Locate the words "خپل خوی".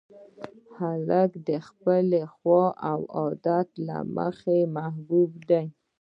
1.67-2.67